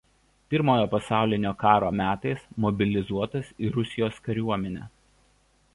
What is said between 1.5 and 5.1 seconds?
karo metais mobilizuotas į Rusijos kariuomenę.